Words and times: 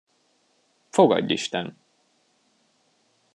Fogadj 0.91 1.33
isten! 1.35 1.71